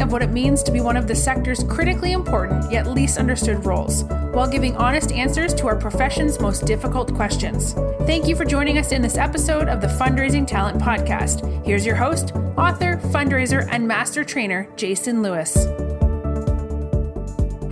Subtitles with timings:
[0.00, 3.64] of what it means to be one of the sector's critically important yet least understood
[3.64, 7.72] roles, while giving honest answers to our profession's most difficult questions.
[8.06, 11.64] Thank you for joining us in this episode of the Fundraising Talent Podcast.
[11.64, 15.66] Here's your host, author, fundraiser, and master trainer, Jason Lewis.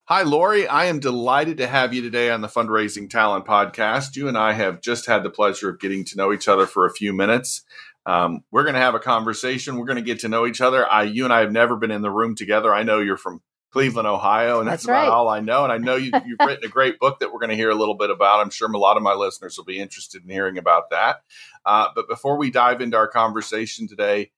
[0.06, 0.68] Hi, Lori.
[0.68, 4.18] I am delighted to have you today on the Fundraising Talent Podcast.
[4.18, 6.85] You and I have just had the pleasure of getting to know each other for
[6.85, 7.62] a few minutes.
[8.06, 9.78] Um, we're going to have a conversation.
[9.78, 10.88] We're going to get to know each other.
[10.89, 12.73] I, you and I have never been in the room together.
[12.73, 13.41] I know you're from
[13.72, 15.03] Cleveland, Ohio, and that's, that's right.
[15.03, 15.63] about all I know.
[15.63, 17.75] And I know you, have written a great book that we're going to hear a
[17.75, 18.41] little bit about.
[18.41, 21.22] I'm sure a lot of my listeners will be interested in hearing about that.
[21.66, 24.31] Uh, but before we dive into our conversation today,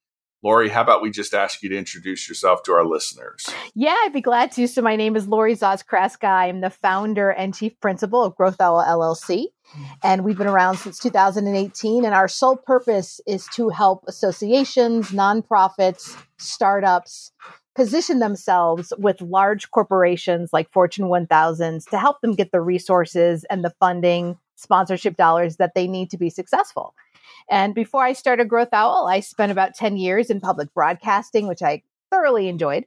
[0.44, 3.50] Lori, how about we just ask you to introduce yourself to our listeners?
[3.74, 4.68] Yeah, I'd be glad to.
[4.68, 5.84] So, my name is Lori Zos
[6.22, 9.46] I'm the founder and chief principal of Growth Owl LLC.
[9.46, 9.84] Mm-hmm.
[10.04, 12.04] And we've been around since 2018.
[12.04, 17.32] And our sole purpose is to help associations, nonprofits, startups
[17.74, 23.64] position themselves with large corporations like Fortune 1000s to help them get the resources and
[23.64, 26.94] the funding, sponsorship dollars that they need to be successful.
[27.50, 31.62] And before I started Growth Owl, I spent about 10 years in public broadcasting, which
[31.62, 32.86] I thoroughly enjoyed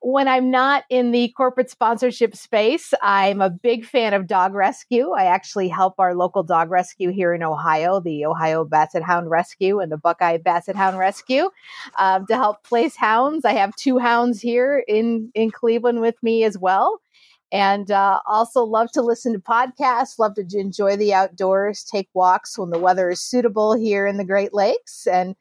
[0.00, 5.10] when I'm not in the corporate sponsorship space, I'm a big fan of dog rescue.
[5.10, 9.80] I actually help our local dog rescue here in Ohio, the Ohio Basset Hound Rescue
[9.80, 11.50] and the Buckeye Basset Hound Rescue,
[11.98, 13.44] um, to help place hounds.
[13.44, 17.00] I have two hounds here in, in Cleveland with me as well.
[17.52, 22.58] And uh, also love to listen to podcasts, love to enjoy the outdoors, take walks
[22.58, 25.36] when the weather is suitable here in the Great Lakes, and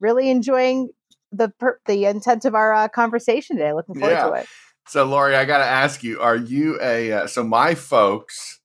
[0.00, 0.90] really enjoying
[1.32, 3.72] the per- the intent of our uh, conversation today.
[3.72, 4.26] Looking forward yeah.
[4.28, 4.46] to it.
[4.86, 8.60] So, Lori, I got to ask you: Are you a uh, so my folks?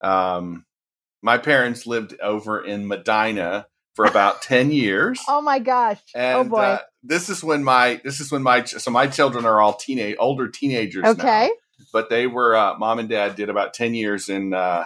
[0.00, 0.64] Um,
[1.22, 5.20] my parents lived over in Medina for about 10 years.
[5.28, 6.00] Oh my gosh.
[6.14, 6.58] Oh, and, oh boy.
[6.58, 10.16] Uh, this is when my this is when my so my children are all teenage
[10.18, 11.46] older teenagers okay.
[11.46, 11.54] Now,
[11.92, 14.84] but they were uh, mom and dad did about 10 years in uh,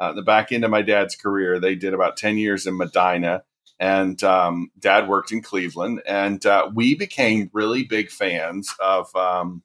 [0.00, 1.58] uh, the back end of my dad's career.
[1.58, 3.42] They did about 10 years in Medina
[3.78, 9.62] and um, dad worked in Cleveland, and uh, we became really big fans of um,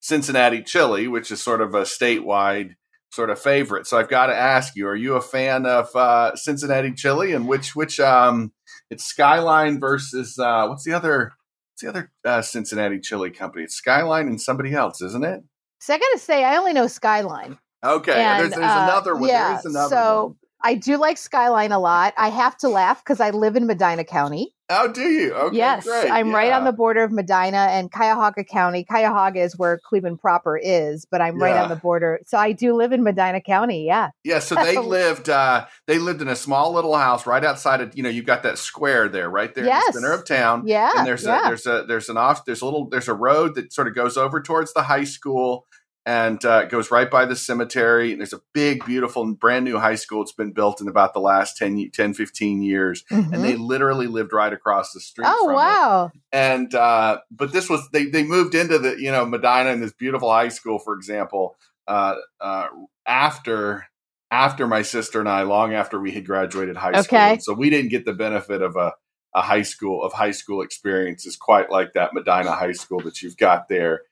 [0.00, 2.76] Cincinnati chili, which is sort of a statewide
[3.10, 3.86] sort of favorite.
[3.86, 7.46] So I've got to ask you: Are you a fan of uh, Cincinnati chili, and
[7.46, 8.52] which which um,
[8.90, 11.32] it's Skyline versus uh, what's the other
[11.72, 13.64] what's the other uh, Cincinnati chili company?
[13.64, 15.42] It's Skyline and somebody else, isn't it?
[15.82, 17.58] So I got to say, I only know Skyline.
[17.82, 19.28] Okay, and, there's, there's uh, another one.
[19.28, 19.90] Yeah, there is another one.
[19.90, 20.36] so one.
[20.62, 22.14] I do like Skyline a lot.
[22.16, 24.54] I have to laugh because I live in Medina County.
[24.70, 25.34] Oh, do you?
[25.34, 26.10] Okay, yes, great.
[26.10, 26.36] I'm yeah.
[26.36, 28.84] right on the border of Medina and Cuyahoga County.
[28.84, 31.44] Cuyahoga is where Cleveland proper is, but I'm yeah.
[31.44, 32.20] right on the border.
[32.26, 33.84] So I do live in Medina County.
[33.84, 34.10] Yeah.
[34.24, 34.38] Yeah.
[34.38, 35.28] So they lived.
[35.28, 37.94] uh They lived in a small little house right outside of.
[37.96, 39.84] You know, you've got that square there, right there yes.
[39.88, 40.62] in the center of town.
[40.66, 40.90] Yeah.
[40.96, 41.44] And there's yeah.
[41.44, 43.94] a there's a there's an off there's a little there's a road that sort of
[43.94, 45.66] goes over towards the high school
[46.04, 48.10] and uh, it goes right by the cemetery.
[48.10, 50.22] And there's a big, beautiful, brand new high school.
[50.22, 53.04] It's been built in about the last 10, 10 15 years.
[53.10, 53.32] Mhm.
[53.32, 55.28] And they literally lived right across the street.
[55.28, 55.56] oh from it.
[55.56, 56.12] wow.
[56.32, 59.92] And, uh, but this was, they, they moved into the, you know, Medina and this
[59.92, 61.56] beautiful high school, for example,
[61.86, 62.66] uh, uh,
[63.06, 63.86] after,
[64.32, 67.18] after my sister and I, long after we had graduated high school.
[67.42, 68.94] So we didn't get the benefit of a,
[69.34, 73.36] a high school of high school experiences quite like that Medina High School that you've
[73.36, 74.02] got there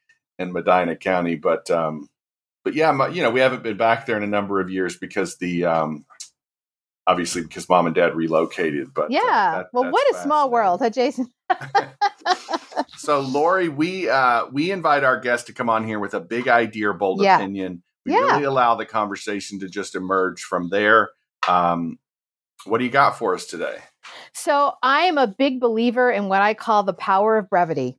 [0.40, 1.36] in Medina County.
[1.36, 2.08] But um,
[2.64, 4.96] but yeah, my, you know, we haven't been back there in a number of years
[4.96, 6.04] because the um,
[7.06, 8.92] obviously because mom and dad relocated.
[8.94, 9.52] But uh, Yeah.
[9.58, 11.28] that- well, what a small world, huh, Jason?
[12.96, 16.48] So Lori, we uh, we invite our guests to come on here with a big
[16.48, 17.36] idea, or bold Yeah.
[17.36, 17.82] opinion.
[18.04, 18.18] We Yeah.
[18.20, 21.10] really allow the conversation to just emerge from there.
[21.48, 21.98] Um,
[22.64, 23.78] what do you got for us today?
[24.34, 27.98] So I am a big believer in what I call the power of brevity.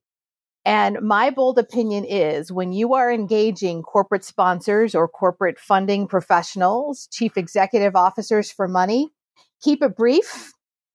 [0.63, 7.08] And my bold opinion is when you are engaging corporate sponsors or corporate funding professionals,
[7.12, 9.10] chief executive officers for money,
[9.62, 10.52] keep it brief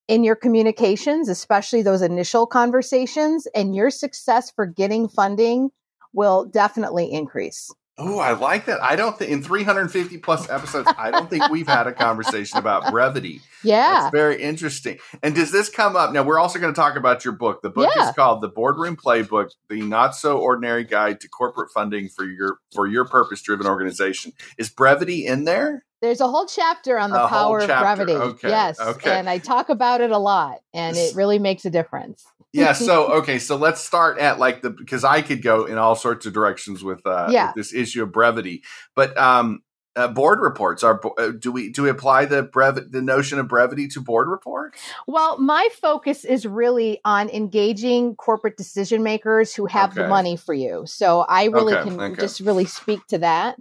[0.06, 5.70] in your communications, especially those initial conversations, and your success for getting funding
[6.12, 7.72] will definitely increase.
[7.98, 8.82] Oh, I like that.
[8.82, 12.90] I don't think in 350 plus episodes, I don't think we've had a conversation about
[12.92, 13.40] brevity.
[13.64, 14.00] Yeah.
[14.02, 14.98] That's very interesting.
[15.22, 16.12] And does this come up?
[16.12, 17.62] Now, we're also going to talk about your book.
[17.62, 18.10] The book Yeah.
[18.10, 22.58] is called The Boardroom Playbook: The Not So Ordinary Guide to Corporate Funding for Your
[22.74, 24.32] for Your Purpose-Driven Organization.
[24.58, 25.84] Is brevity in there?
[26.02, 28.12] There's a whole chapter on the A power of brevity.
[28.12, 28.78] Okay, Yes.
[28.78, 29.18] okay.
[29.18, 32.26] And I talk about it a lot, and it really makes a difference.
[32.56, 32.72] Yeah.
[32.72, 33.38] So, okay.
[33.38, 36.82] So let's start at like the because I could go in all sorts of directions
[36.82, 37.46] with, uh, Yeah.
[37.48, 38.62] with this issue of brevity,
[38.94, 39.62] but um,
[39.96, 41.00] uh, board reports are.
[41.18, 44.78] Uh, do we do we apply the brev the notion of brevity to board reports?
[45.06, 50.52] Well, my focus is really on engaging corporate decision makers who have the money for
[50.52, 50.84] you.
[50.86, 52.20] So I really Okay, can okay.
[52.20, 53.56] just really speak to that.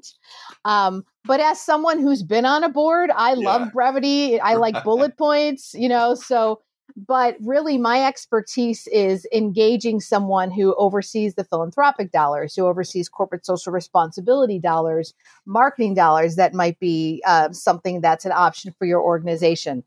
[0.66, 3.40] Um, but as someone who's been on a board, I Yeah.
[3.40, 4.40] love brevity.
[4.40, 6.62] I like bullet points, you know, so
[6.96, 13.46] but really my expertise is engaging someone who oversees the philanthropic dollars who oversees corporate
[13.46, 15.14] social responsibility dollars
[15.46, 19.84] marketing dollars that might be uh, something that's an option for your organization.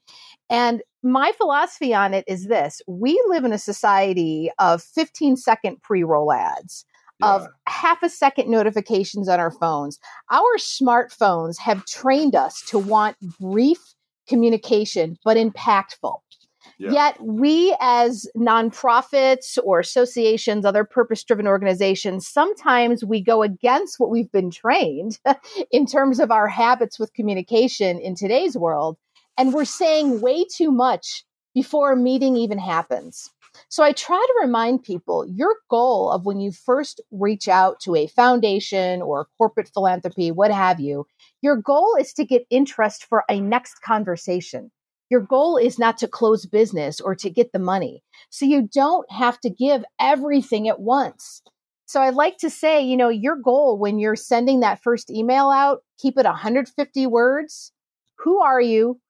[0.50, 5.80] And my philosophy on it is this we live in a society of 15 second
[5.82, 6.84] pre-roll ads
[7.20, 9.98] of half a second notifications on our phones.
[10.30, 13.78] Our smartphones have trained us to want brief
[14.28, 16.20] communication but impactful
[16.78, 16.92] Yeah.
[16.92, 24.10] Yet we as nonprofits or associations, other purpose driven organizations, sometimes we go against what
[24.10, 25.18] we've been trained
[25.70, 28.96] in terms of our habits with communication in today's world.
[29.36, 31.24] And we're saying way too much
[31.54, 33.30] before a meeting even happens.
[33.68, 37.96] So I try to remind people your goal of when you first reach out to
[37.96, 41.06] a foundation or corporate philanthropy, what have you,
[41.42, 44.70] your goal is to get interest for a next conversation.
[45.10, 48.02] Your goal is not to close business or to get the money.
[48.30, 51.42] So you don't have to give everything at once.
[51.86, 55.48] So I'd like to say, you know, your goal when you're sending that first email
[55.48, 57.72] out, keep it 150 words.
[58.18, 59.00] Who are you?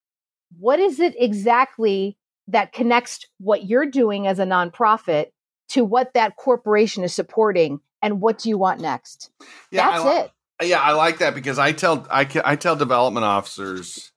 [0.59, 2.17] What is it exactly
[2.47, 5.27] that connects what you're doing as a nonprofit
[5.71, 9.31] to what that corporation is supporting and what do you want next?
[9.71, 10.31] Yeah, That's I li- it.
[10.69, 14.13] Yeah, I like that because I tell I, I tell development officers.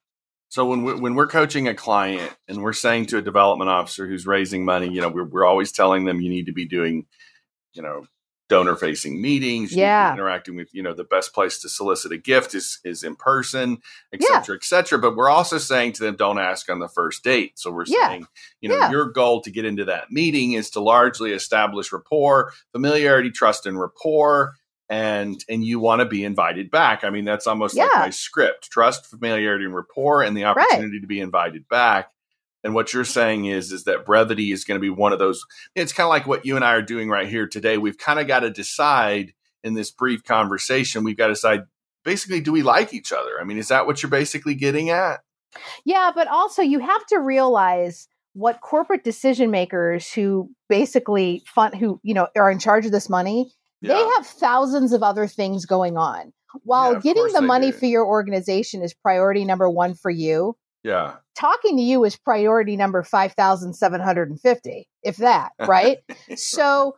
[0.51, 4.05] So when we, when we're coaching a client and we're saying to a development officer
[4.05, 7.05] who's raising money, you know, we're, we're always telling them you need to be doing,
[7.73, 8.05] you know,
[8.49, 9.71] donor facing meetings.
[9.71, 10.13] you need to be Yeah.
[10.13, 13.77] interacting with you know the best place to solicit a gift is is in person,
[14.11, 14.41] et Yeah.
[14.41, 14.99] cetera, et cetera.
[14.99, 17.57] But we're also saying to them, don't ask on the first date.
[17.57, 18.09] So we're Yeah.
[18.09, 18.27] saying,
[18.59, 18.91] you know, Yeah.
[18.91, 23.79] your goal to get into that meeting is to largely establish rapport, familiarity, trust, and
[23.79, 24.55] rapport
[24.91, 27.05] and and you want to be invited back.
[27.05, 31.07] I mean, that's almost like my script: trust, familiarity, and rapport, and the opportunity to
[31.07, 32.11] be invited back.
[32.63, 35.43] And what you're saying is is that brevity is going to be one of those.
[35.75, 37.77] It's kind of like what you and I are doing right here today.
[37.77, 39.33] We've kind of got to decide
[39.63, 41.05] in this brief conversation.
[41.05, 41.61] We've got to decide
[42.03, 43.39] basically, do we like each other?
[43.39, 45.21] I mean, is that what you're basically getting at?
[45.85, 52.01] Yeah, but also you have to realize what corporate decision makers who basically fund who,
[52.03, 55.97] you know, are in charge of this money, they have thousands of other things going
[55.97, 56.33] on.
[56.63, 57.77] While Yeah, getting the money do.
[57.77, 61.15] for your organization is priority number 1 for you, yeah.
[61.35, 65.99] talking to you is priority number 5750 if that right
[66.35, 66.95] so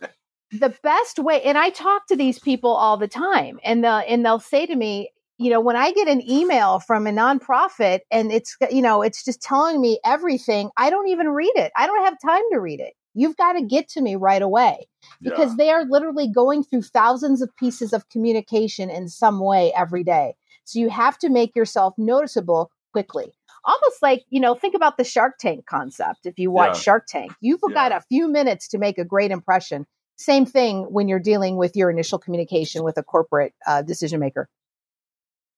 [0.51, 4.25] the best way and i talk to these people all the time and the and
[4.25, 8.31] they'll say to me you know when i get an email from a nonprofit and
[8.31, 12.05] it's you know it's just telling me everything i don't even read it i don't
[12.05, 14.87] have time to read it You've got to get to me right away
[15.21, 15.55] because Yeah.
[15.57, 20.35] they are literally going through thousands of pieces of communication in some way every day.
[20.63, 23.33] So you have to make yourself noticeable quickly.
[23.65, 26.25] Almost like, you know, think about the Shark Tank concept.
[26.25, 26.81] If you watch Yeah.
[26.81, 27.73] Shark Tank, you've Yeah.
[27.73, 29.85] got a few minutes to make a great impression.
[30.17, 34.47] Same thing when you're dealing with your initial communication with a corporate uh, decision maker.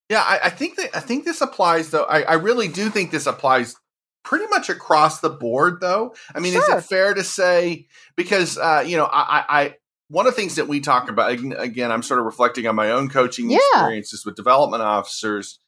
[0.09, 2.03] Yeah, I, I think that I think this applies though.
[2.03, 3.75] I, I really do think this applies
[4.25, 6.13] pretty much across the board though.
[6.35, 9.75] I mean, is it fair to say because uh, you know, I, I, I
[10.09, 12.91] one of the things that we talk about again, I'm sort of reflecting on my
[12.91, 13.59] own coaching Yeah.
[13.71, 15.59] experiences with development officers.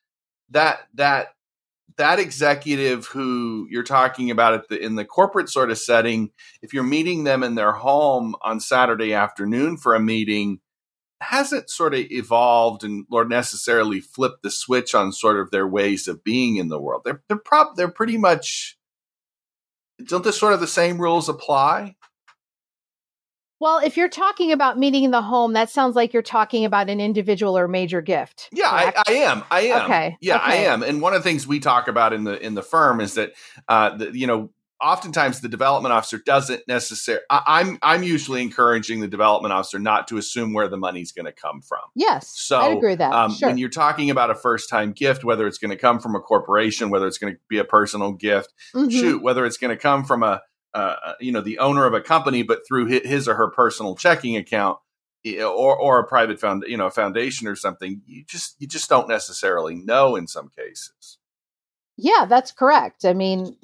[0.49, 1.29] That that
[1.97, 6.73] that executive who you're talking about at the in the corporate sort of setting, if
[6.73, 10.59] you're meeting them in their home on Saturday afternoon for a meeting,
[11.21, 16.07] hasn't sort of evolved and or necessarily flipped the switch on sort of their ways
[16.07, 17.01] of being in the world.
[17.05, 18.77] They're they're prob they're pretty much
[20.05, 21.95] don't the sort of the same rules apply?
[23.59, 26.91] Well, if you're talking about meeting in the home, that sounds like you're talking about
[26.91, 28.49] an individual or major gift.
[28.51, 28.93] Yeah, I.
[29.07, 29.43] I am.
[29.49, 29.85] I am.
[29.85, 30.83] Okay, Yeah, I am.
[30.83, 33.33] And one of the things we talk about in the in the firm is that
[33.67, 37.23] uh, the, you know oftentimes the development officer doesn't necessarily.
[37.29, 41.31] I'm I'm usually encouraging the development officer not to assume where the money's going to
[41.31, 41.79] come from.
[41.95, 43.11] yes, So, I agree with that.
[43.13, 43.49] Um, sure.
[43.49, 46.19] When you're talking about a first time gift, whether it's going to come from a
[46.19, 48.91] corporation, whether it's going to be a personal gift, Mhm.
[48.91, 50.41] shoot, whether it's going to come from a
[50.73, 53.95] uh, you know the owner of a company, but through hi- his or her personal
[53.95, 54.77] checking account,
[55.25, 58.87] or or a private found you know a foundation or something, you just you just
[58.89, 61.17] don't necessarily know in some cases.
[61.99, 63.05] Yeah, that's correct.
[63.05, 63.57] I mean,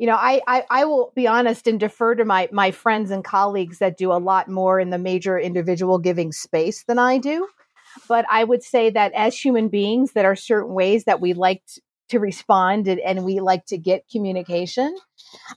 [0.00, 3.22] you know, I, I I will be honest and defer to my my friends and
[3.22, 7.46] colleagues that do a lot more in the major individual giving space than I do.
[8.08, 11.62] But I would say that as human beings, there are certain ways that we like
[12.08, 14.96] to respond and, and we like to get communication.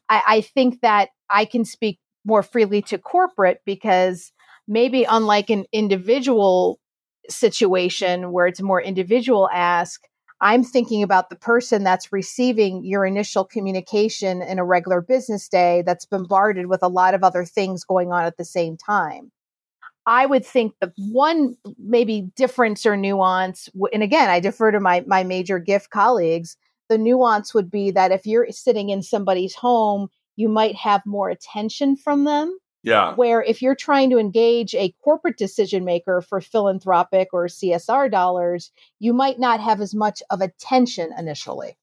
[0.09, 4.33] I, I think that I can speak more freely to corporate because
[4.67, 6.81] maybe unlike an individual
[7.29, 10.01] situation where it's more individual ask,
[10.43, 15.83] I'm thinking about the person that's receiving your initial communication in a regular business day
[15.85, 19.31] that's bombarded with a lot of other things going on at the same time.
[20.05, 25.05] I would think the one maybe difference or nuance, and again, I defer to my
[25.07, 26.57] my major gift colleagues.
[26.89, 31.29] The nuance would be that if you're sitting in somebody's home, you might have more
[31.29, 36.41] attention from them Yeah, where if you're trying to engage a corporate decision maker for
[36.41, 41.77] philanthropic or CSR dollars, you might not have as much of attention initially.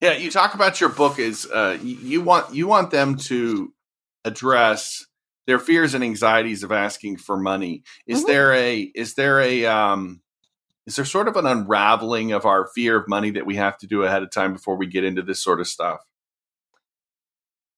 [0.00, 0.12] yeah.
[0.12, 3.72] You talk about your book is uh, you want you want them to
[4.24, 5.06] address
[5.46, 7.82] their fears and anxieties of asking for money.
[8.06, 8.26] Is Mhm.
[8.26, 10.20] there a is there a um,
[10.86, 13.86] is there sort of an unraveling of our fear of money that we have to
[13.86, 16.00] do ahead of time before we get into this sort of stuff?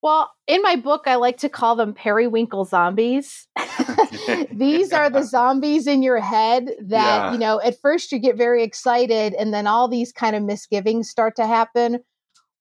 [0.06, 3.48] Well, in my book, I like to call them periwinkle zombies.
[4.52, 7.32] These are the zombies in your head that, Yeah.
[7.32, 11.10] you know, at first you get very excited and then all these kind of misgivings
[11.10, 12.04] start to happen.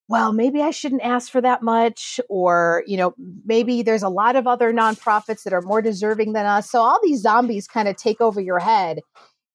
[0.07, 3.13] Well, maybe I shouldn't ask for that much, or, you know,
[3.45, 6.71] maybe there's a lot of other nonprofits that are more deserving than us.
[6.71, 9.01] So all these zombies kind of take over your head.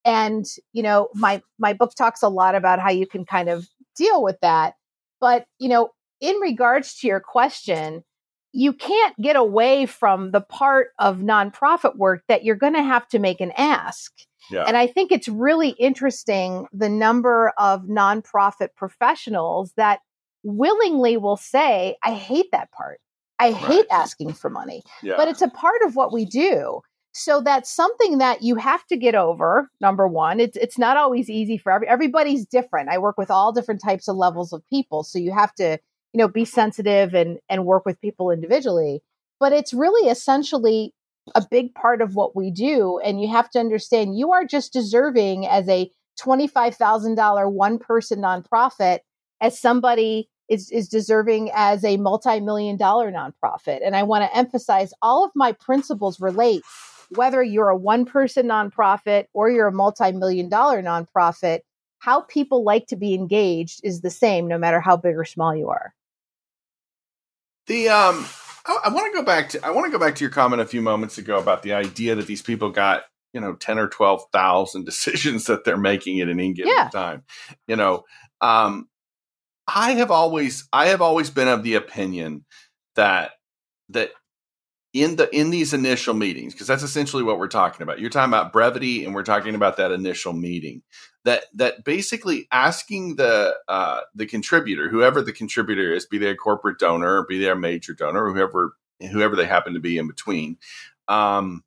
[0.04, 3.66] And, you know, my my book talks a lot about how you can kind of
[3.96, 4.74] deal with that.
[5.20, 8.04] But, you know, in regards to your question,
[8.52, 13.06] you can't get away from the part of nonprofit work that you're going to have
[13.08, 14.12] to make an ask.
[14.50, 14.64] Yeah.
[14.66, 20.00] And I think it's really interesting the number of nonprofit professionals that
[20.42, 22.98] willingly will say, I hate that part.
[23.38, 24.00] I hate Right.
[24.00, 25.14] asking for money, yeah.
[25.16, 26.80] but it's a part of what we do.
[27.12, 29.68] So that's something that you have to get over.
[29.80, 32.88] Number one, it's it's not always easy for every, everybody's different.
[32.90, 35.78] I work with all different types of levels of people, so you have to
[36.12, 39.02] you know be sensitive and and work with people individually.
[39.38, 40.92] But it's really essentially
[41.34, 44.72] a big part of what we do, and you have to understand you are just
[44.72, 49.00] deserving as a twenty five thousand dollar one person nonprofit
[49.40, 53.80] as somebody is, is deserving as a multi-million dollar nonprofit.
[53.84, 56.62] And I want to emphasize all of my principles relate
[57.10, 61.60] whether you're a one person nonprofit or you're a multi-million dollar nonprofit,
[61.98, 65.54] how people like to be engaged is the same no matter how big or small
[65.54, 65.94] you are.
[67.70, 68.26] The um,
[68.66, 70.60] I, I want to go back to I want to go back to your comment
[70.60, 73.86] a few moments ago about the idea that these people got you know ten or
[73.86, 76.88] twelve thousand decisions that they're making at any given Yeah.
[76.88, 77.22] time.
[77.68, 78.02] You know,
[78.40, 78.88] um,
[79.68, 82.44] I have always I have always been of the opinion
[82.96, 83.30] that
[83.90, 84.10] that
[84.92, 88.00] in the in these initial meetings because that's essentially what we're talking about.
[88.00, 90.82] You're talking about brevity, and we're talking about that initial meeting.
[91.24, 96.34] That that basically asking the uh, the contributor, whoever the contributor is, be they a
[96.34, 98.72] corporate donor, be they a major donor, whoever
[99.12, 100.56] whoever they happen to be in between,
[101.08, 101.62] um,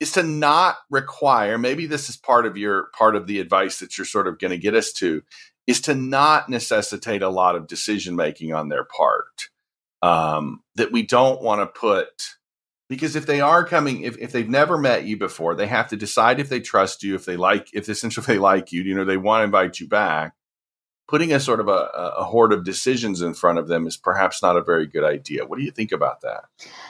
[0.00, 1.58] is to not require.
[1.58, 4.52] Maybe this is part of your part of the advice that you're sort of going
[4.52, 5.22] to get us to,
[5.66, 9.48] is to not necessitate a lot of decision making on their part.
[10.00, 12.37] Um, that we don't want to put
[12.88, 15.96] because if they are coming if, if they've never met you before they have to
[15.96, 19.04] decide if they trust you if they like if essentially they like you you know
[19.04, 20.34] they want to invite you back
[21.08, 24.42] putting a sort of a, a horde of decisions in front of them is perhaps
[24.42, 26.44] not a very good idea what do you think about that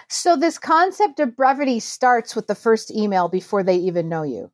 [0.08, 4.50] so this concept of brevity starts with the first email before they even know you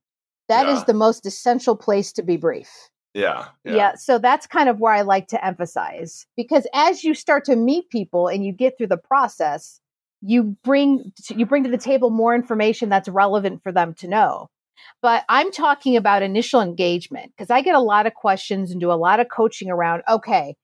[0.48, 0.76] That yeah.
[0.76, 3.74] is the most essential place to be brief yeah, yeah.
[3.74, 3.94] Yeah.
[3.94, 7.88] So that's kind of where I like to emphasize because as you start to meet
[7.88, 9.80] people and you get through the process,
[10.24, 14.48] you bring you bring to the table more information that's relevant for them to know.
[15.02, 18.90] But i'm talking about initial engagement because i get a lot of questions and do
[18.90, 20.56] a lot of coaching around okay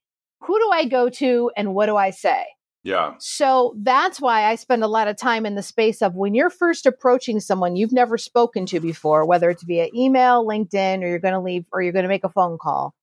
[0.43, 2.45] who do i go to and what do i say?
[2.83, 3.15] Yeah.
[3.19, 6.51] So that's why i spend a lot of time in the space of when you're
[6.51, 11.19] first approaching someone you've never spoken to before whether it's via email linkedin or you're
[11.19, 12.95] going to leave or you're going to make a phone call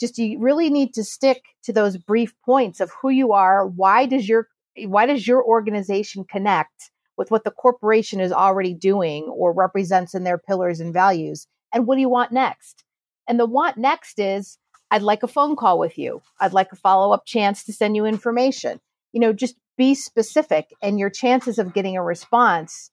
[0.00, 4.06] just you really need to stick to those brief points of who you are why
[4.06, 9.24] does your Eh, why does your organization connect with what the corporation is already doing
[9.24, 11.46] or represents in their pillars and values?
[11.72, 12.84] And what do you want next?
[13.28, 14.58] And the want next is
[14.90, 16.22] I'd like a phone call with you.
[16.40, 18.80] I'd like a follow up chance to send you information.
[19.12, 22.90] You know, just be specific, and your chances of getting a response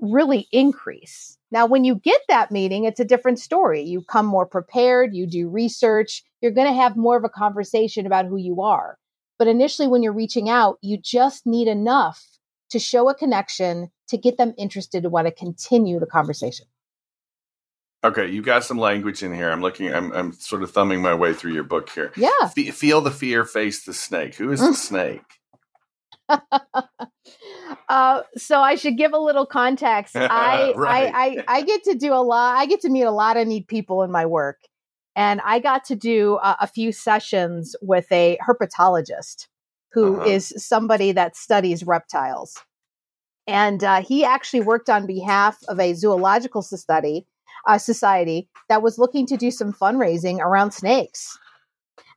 [0.00, 1.38] really increase.
[1.50, 3.82] Now, when you get that meeting, it's a different story.
[3.82, 8.06] You come more prepared, you do research, you're going to have more of a conversation
[8.06, 8.98] about who you are.
[9.38, 12.24] But initially, when you're reaching out, you just need enough
[12.70, 16.66] to show a connection to get them interested to want to continue the conversation.
[18.04, 19.50] Okay, you got some language in here.
[19.50, 19.92] I'm looking.
[19.92, 22.12] I'm, I'm sort of thumbing my way through your book here.
[22.16, 22.30] Yeah.
[22.42, 24.36] F- feel the fear, face the snake.
[24.36, 25.22] Who is the snake?
[27.88, 30.14] uh, so I should give a little context.
[30.16, 31.12] I, right.
[31.12, 32.56] I, I I get to do a lot.
[32.56, 34.58] I get to meet a lot of neat people in my work,
[35.16, 39.48] and I got to do a, a few sessions with a herpetologist
[39.92, 40.28] who uh-huh.
[40.28, 42.62] is somebody that studies reptiles.
[43.46, 47.26] And uh, he actually worked on behalf of a zoological society,
[47.66, 51.38] uh, society that was looking to do some fundraising around snakes.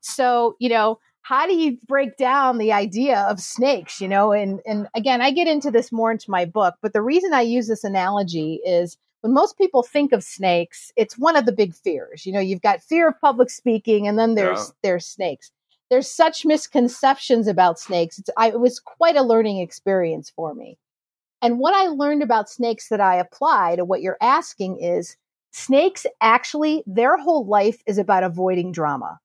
[0.01, 4.01] So, you know, how do you break down the idea of snakes?
[4.01, 7.01] You know, and and again, I get into this more into my book, but the
[7.01, 11.45] reason I use this analogy is when most people think of snakes, it's one of
[11.45, 12.25] the big fears.
[12.25, 14.73] You know, you've got fear of public speaking, and then there's yeah.
[14.83, 15.51] there's snakes.
[15.89, 18.19] There's such misconceptions about snakes.
[18.19, 20.77] It's, I, it was quite a learning experience for me.
[21.41, 25.17] And what I learned about snakes that I apply to what you're asking is
[25.51, 29.19] snakes actually, their whole life is about avoiding drama.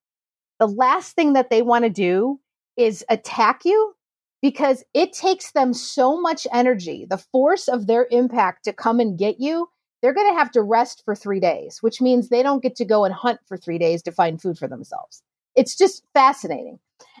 [0.59, 2.39] The last thing that they want to do
[2.77, 3.93] is attack you
[4.41, 9.19] because it takes them so much energy, the force of their impact to come and
[9.19, 9.67] get you
[10.05, 12.85] they're going to have to rest for three days, which means they don't get to
[12.85, 15.23] go and hunt for three days to find food for themselves.
[15.55, 16.77] It's just fascinating.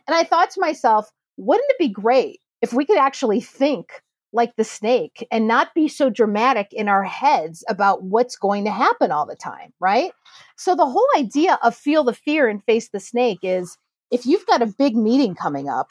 [0.07, 4.55] And I thought to myself, wouldn't it be great if we could actually think like
[4.55, 9.11] the snake and not be so dramatic in our heads about what's going to happen
[9.11, 10.11] all the time, right?
[10.55, 13.79] So the whole idea of feel the fear and face the snake is
[14.11, 15.89] if you've got a big meeting coming up,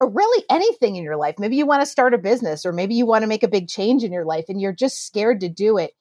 [0.00, 1.36] or really anything in your life.
[1.38, 3.68] Maybe you want to start a business or maybe you want to make a big
[3.68, 5.92] change in your life and you're just scared to do it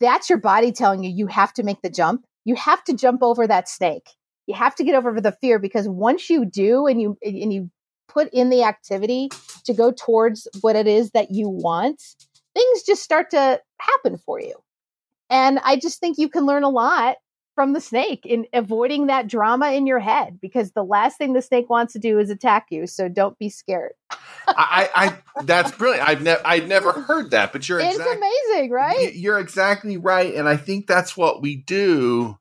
[0.00, 2.24] that's your body telling you you have to make the jump.
[2.44, 4.08] You have to jump over that snake.
[4.46, 7.70] You have to get over the fear because once you do and you and you
[8.08, 9.30] put in the activity
[9.64, 12.02] to go towards what it is that you want,
[12.54, 14.54] things just start to happen for you.
[15.30, 17.16] And I just think you can learn a lot
[17.54, 21.42] from the snake in avoiding that drama in your head because the last thing the
[21.42, 22.86] snake wants to do is attack you.
[22.86, 23.92] So don't be scared.
[24.48, 26.08] I, I, that's brilliant.
[26.08, 29.14] I've never, I've never heard that, but you're, it's exact, amazing, right?
[29.14, 30.34] You're exactly right.
[30.34, 32.38] And I think that's what we do.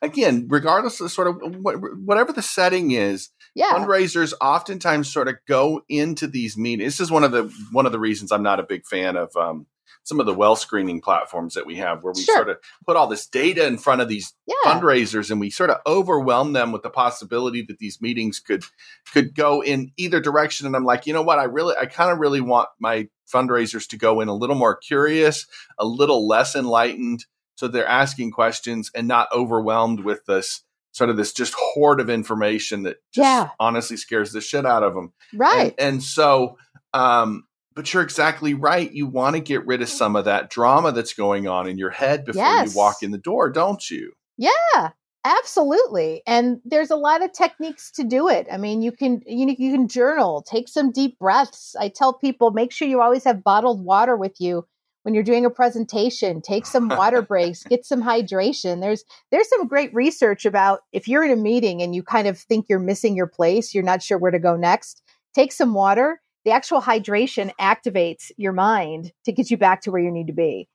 [0.00, 3.72] Again, regardless of sort of whatever the setting is, yeah.
[3.72, 6.94] fundraisers oftentimes sort of go into these meetings.
[6.94, 9.36] This is one of the one of the reasons I'm not a big fan of
[9.36, 9.66] um,
[10.04, 12.36] some of the wealth screening platforms that we have where we sure.
[12.36, 14.54] sort of put all this data in front of these yeah.
[14.64, 18.64] fundraisers and we sort of overwhelm them with the possibility that these meetings could
[19.12, 22.10] could go in either direction and I'm like, you know what, I really I kind
[22.10, 25.46] of really want my fundraisers to go in a little more curious,
[25.78, 31.16] a little less enlightened so they're asking questions and not overwhelmed with this sort of
[31.16, 33.48] this just horde of information that just yeah.
[33.60, 35.12] honestly scares the shit out of them.
[35.32, 35.74] Right.
[35.78, 36.58] And, and so
[36.92, 38.90] um but you're exactly right.
[38.92, 41.90] You want to get rid of some of that drama that's going on in your
[41.90, 42.72] head before yes.
[42.72, 44.12] you walk in the door, don't you?
[44.38, 44.90] Yeah.
[45.24, 46.22] Absolutely.
[46.26, 48.48] And there's a lot of techniques to do it.
[48.50, 51.76] I mean, you can you know, you can journal, take some deep breaths.
[51.78, 54.66] I tell people make sure you always have bottled water with you
[55.02, 56.42] when you're doing a presentation.
[56.42, 58.80] Take some water breaks, get some hydration.
[58.80, 62.36] There's there's some great research about if you're in a meeting and you kind of
[62.36, 65.02] think you're missing your place, you're not sure where to go next,
[65.34, 66.20] take some water.
[66.44, 70.32] The actual hydration activates your mind to get you back to where you need to
[70.32, 70.68] be.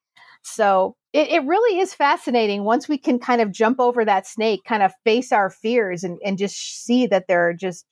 [0.43, 4.62] So it, it really is fascinating once we can kind of jump over that snake,
[4.65, 7.86] kind of face our fears and, and just see that they're just,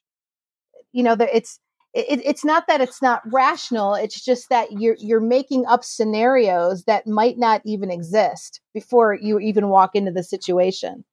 [0.92, 1.60] you know, that it's,
[1.92, 3.94] it, it's not that it's not rational.
[3.94, 9.38] It's just that you're you're making up scenarios that might not even exist before you
[9.38, 11.04] even walk into the situation.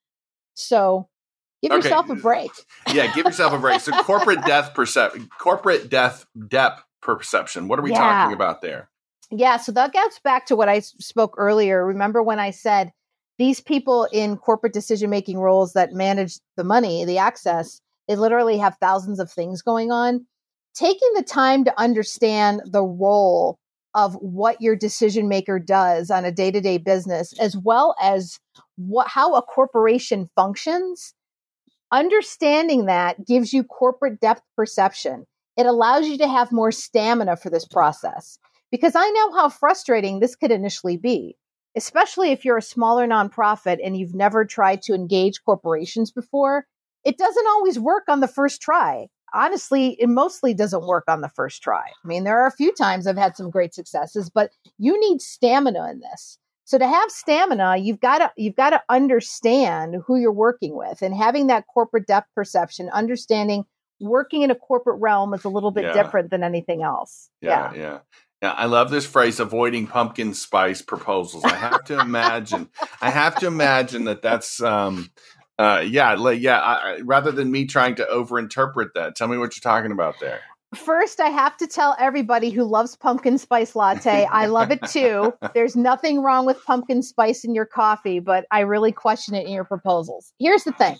[0.55, 1.07] So
[1.63, 1.87] give okay.
[1.87, 2.51] yourself a break.
[2.93, 3.81] yeah, give yourself a break.
[3.81, 7.67] So corporate death perception, corporate death depth perception.
[7.67, 7.99] What are we yeah.
[7.99, 8.89] talking about there?
[9.31, 11.85] Yeah, so that gets back to what I spoke earlier.
[11.85, 12.91] Remember when I said
[13.39, 18.57] these people in corporate decision making roles that manage the money, the access, they literally
[18.57, 20.25] have thousands of things going on.
[20.75, 23.57] Taking the time to understand the role
[23.95, 28.39] of what your decision maker does on a day to day business, as well as
[28.75, 31.13] what, how a corporation functions,
[31.93, 35.25] understanding that gives you corporate depth perception.
[35.55, 38.39] It allows you to have more stamina for this process
[38.71, 41.37] because I know how frustrating this could initially be,
[41.77, 46.65] especially if you're a smaller nonprofit and you've never tried to engage corporations before.
[47.05, 49.07] It doesn't always work on the first try.
[49.35, 51.83] Honestly, it mostly doesn't work on the first try.
[52.03, 55.21] I mean, there are a few times I've had some great successes, but you need
[55.21, 56.39] stamina in this.
[56.65, 61.01] So to have stamina, you've got to you've got to understand who you're working with
[61.01, 63.65] and having that corporate depth perception, understanding
[63.99, 65.93] working in a corporate realm is a little bit yeah.
[65.93, 67.29] different than anything else.
[67.41, 67.81] Yeah, yeah.
[67.81, 67.99] yeah.
[68.41, 71.45] Yeah, I love this phrase avoiding pumpkin spice proposals.
[71.45, 72.67] I have to imagine,
[73.01, 75.11] I have to imagine that that's, um,
[75.57, 76.59] uh, yeah, yeah.
[76.59, 80.41] I, rather than me trying to overinterpret that, tell me what you're talking about there.
[80.75, 85.33] First, I have to tell everybody who loves pumpkin spice latte, I love it too.
[85.53, 89.53] There's nothing wrong with pumpkin spice in your coffee, but I really question it in
[89.53, 90.33] your proposals.
[90.39, 90.97] Here's the thing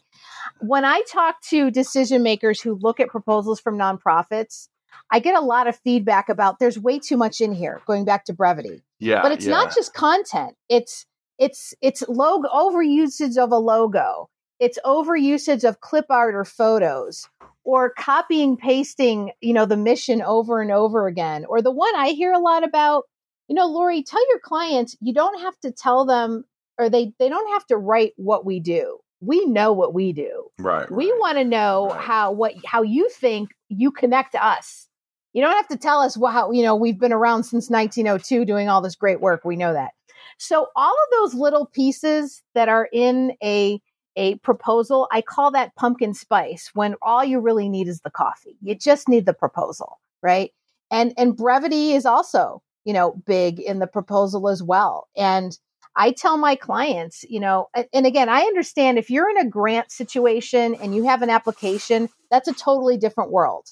[0.60, 4.68] when I talk to decision makers who look at proposals from nonprofits,
[5.12, 8.26] I get a lot of feedback about there's way too much in here, going back
[8.26, 8.84] to brevity.
[9.00, 9.22] Yeah.
[9.22, 9.52] But it's yeah.
[9.52, 10.56] not just content.
[10.70, 11.06] It's
[11.40, 14.30] it's it's logo overusage of a logo.
[14.60, 17.28] It's overusage of clip art or photos
[17.64, 21.46] or copying pasting, you know, the mission over and over again.
[21.46, 23.06] Or the one I hear a lot about,
[23.48, 26.46] you know, Lori, tell your clients you don't have to tell them
[26.78, 29.00] or they they don't have to write what we do.
[29.22, 30.48] We know what we do.
[30.60, 30.90] Right.
[30.92, 31.20] We right.
[31.20, 32.02] want to know right.
[32.02, 34.88] how what how you think you connect to us
[35.34, 38.70] you don't have to tell us how, you know, we've been around since 1902 doing
[38.70, 39.44] all this great work.
[39.44, 39.92] We know that.
[40.38, 43.82] So all of those little pieces that are in a
[44.16, 48.58] a proposal, I call that pumpkin spice when all you really need is the coffee.
[48.62, 50.52] You just need the proposal, right?
[50.92, 55.08] And and brevity is also, you know, big in the proposal as well.
[55.18, 55.58] And
[55.96, 59.92] I tell my clients, you know, and again, I understand if you're in a grant
[59.92, 63.70] situation and you have an application, that's a totally different world.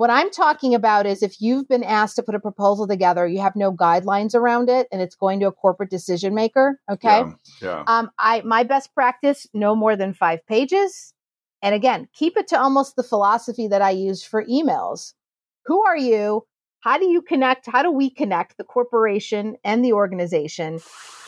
[0.00, 3.40] What I'm talking about is if you've been asked to put a proposal together, you
[3.40, 6.80] have no guidelines around it, and it's going to a corporate decision maker.
[6.90, 7.18] Okay.
[7.18, 7.34] Yeah.
[7.60, 7.84] yeah.
[7.86, 11.12] Um, I my best practice no more than five pages,
[11.60, 15.12] and again, keep it to almost the philosophy that I use for emails.
[15.66, 16.46] Who are you?
[16.80, 17.66] How do you connect?
[17.66, 20.80] How do we connect the corporation and the organization?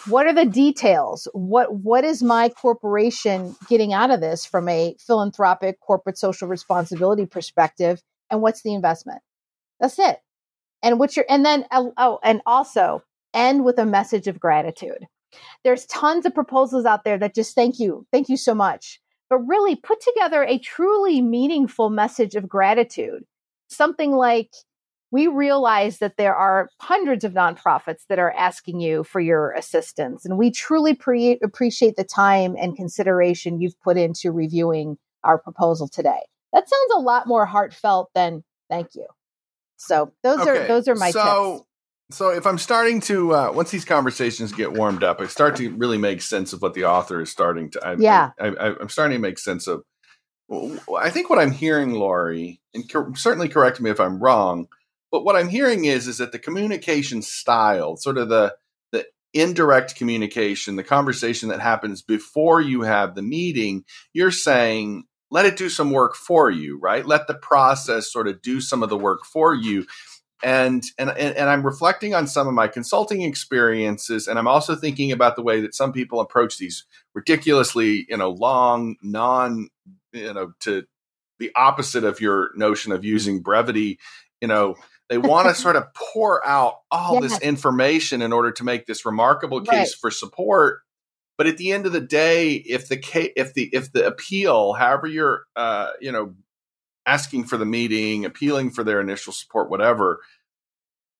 [0.08, 1.28] What are the details?
[1.34, 7.26] What what is my corporation getting out of this from a philanthropic corporate social responsibility
[7.26, 8.02] perspective?
[8.32, 9.20] And what's the investment.
[9.78, 10.18] That's it.
[10.82, 15.06] And what's your and then oh, oh and also end with a message of gratitude.
[15.62, 19.00] There's tons of proposals out there that just thank you, thank you so much.
[19.30, 23.24] But really put together a truly meaningful message of gratitude.
[23.68, 24.50] Something like
[25.10, 30.24] we realize that there are hundreds of nonprofits that are asking you for your assistance.
[30.24, 35.86] And we truly pre- appreciate the time and consideration you've put into reviewing our proposal
[35.88, 36.20] today
[36.52, 39.06] that sounds a lot more heartfelt than thank you.
[39.76, 40.50] So those okay.
[40.50, 41.64] are those are my so, tips.
[42.16, 45.70] So if I'm starting to uh, once these conversations get warmed up, I start to
[45.70, 47.86] really make sense of what the author is starting to.
[47.86, 49.82] I, yeah, I, am starting to make sense of.
[50.50, 54.68] I think what I'm hearing, Lori, and co- certainly correct me if I'm wrong,
[55.10, 58.54] but what I'm hearing is is that the communication style, sort of the
[58.92, 65.46] the indirect communication, the conversation that happens before you have the meeting, you're saying let
[65.46, 67.06] it do some work for you, right?
[67.06, 69.86] Let the process sort of do some of the work for you.
[70.44, 75.10] and, and and I'm reflecting on some of my consulting experiences, and I'm also thinking
[75.10, 79.68] about the way that some people approach these ridiculously, you know, long, non,
[80.12, 80.84] you know, to
[81.38, 83.98] the opposite of your notion of using brevity,
[84.40, 84.76] you know.
[85.08, 87.32] They want to sort of pour out all yes.
[87.32, 89.94] this information in order to make this remarkable case right.
[90.00, 90.80] for support.
[91.38, 93.00] But at the end of the day, if the
[93.36, 96.34] if the if the appeal, however you're, uh, you know,
[97.06, 100.20] asking for the meeting, appealing for their initial support, whatever.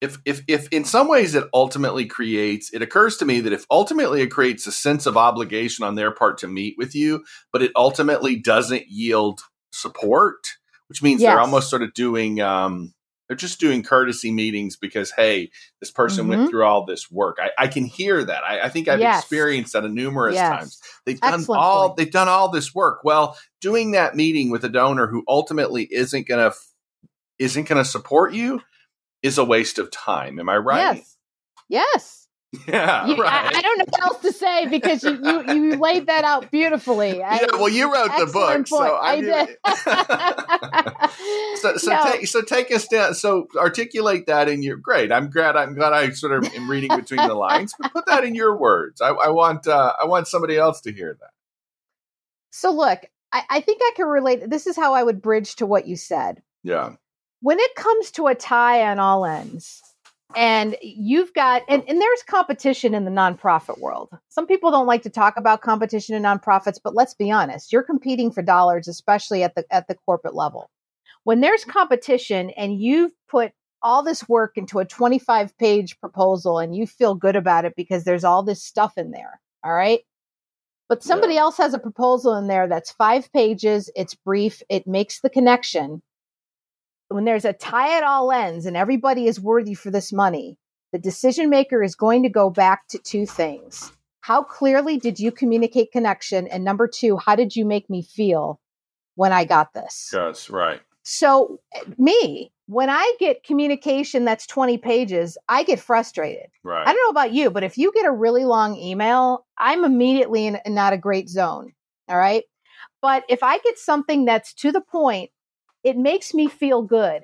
[0.01, 3.65] If, if, if in some ways it ultimately creates, it occurs to me that if
[3.71, 7.63] ultimately it creates a sense of obligation on their part to meet with you, but
[7.63, 10.49] it ultimately doesn't yield support,
[10.89, 11.31] which means yes.
[11.31, 12.93] they're almost sort of doing, um,
[13.33, 16.41] they're just doing courtesy meetings because hey this person mm-hmm.
[16.41, 19.23] went through all this work i, I can hear that i, I think i've yes.
[19.23, 20.51] experienced that a numerous yes.
[20.51, 21.97] times they've Excellent done all point.
[21.97, 26.29] they've done all this work well doing that meeting with a donor who ultimately isn't
[26.29, 26.53] gonna
[27.39, 28.61] isn't gonna support you
[29.23, 31.17] is a waste of time am i right yes
[31.71, 32.22] yes
[32.69, 33.55] Yeah, you, right.
[33.55, 36.51] I, I, don't know what else to say because you, you, you laid that out
[36.51, 37.19] beautifully.
[37.33, 38.69] Yeah, well, you wrote the book, point.
[38.69, 39.57] so I, I did.
[41.61, 42.13] so so, no.
[42.13, 43.15] take, so take us down.
[43.15, 45.11] So articulate that in your great.
[45.11, 45.57] I'm glad.
[45.57, 48.57] I'm glad I sort of am reading between the lines, but put that in your
[48.57, 49.01] words.
[49.01, 51.31] I, I want uh, I want somebody else to hear that.
[52.51, 53.01] So look,
[53.33, 54.49] I, I think I can relate.
[54.49, 56.43] This is how I would bridge to what you said.
[56.63, 56.97] Yeah.
[57.41, 59.83] When it comes to a tie on all ends
[60.37, 64.11] and you've got and, and there's competition in the nonprofit world.
[64.29, 67.83] Some people don't like to talk about competition in nonprofits but let's be honest you're
[67.83, 70.71] competing for dollars especially at the at the corporate level.
[71.25, 76.75] When there's competition and you've put all this work into a 25 page proposal and
[76.75, 80.01] you feel good about it because there's all this stuff in there all right?
[80.89, 81.41] But somebody yeah.
[81.41, 86.03] else has a proposal in there that's five pages it's brief it makes the connection
[87.15, 90.59] when there's a tie at all ends and everybody is worthy for this money,
[90.93, 93.93] the decision maker is going to go back to two things.
[94.21, 96.47] How clearly did you communicate connection?
[96.47, 98.61] And number two, how did you make me feel
[99.17, 100.11] when I got this?
[100.13, 100.81] Yes, right.
[101.03, 101.59] So,
[101.99, 106.47] me, when I get communication that's 20 pages, I get frustrated.
[106.63, 106.87] Right.
[106.87, 110.47] I don't know about you, but if you get a really long email, I'm immediately
[110.47, 111.73] in, in not a great zone.
[112.09, 112.45] All right.
[113.01, 115.32] But if I get something that's to the point
[115.85, 117.23] it makes me feel good.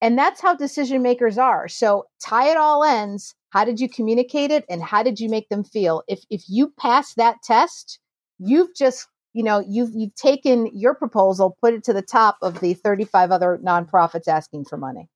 [0.00, 1.68] And that's how decision makers are.
[1.68, 3.34] So tie it all ends.
[3.50, 6.02] How did you communicate it and how did you make them feel?
[6.06, 7.98] If if you pass that test,
[8.38, 12.60] you've just, you know, you've you've taken your proposal, put it to the top of
[12.60, 15.08] the 35 other nonprofits asking for money.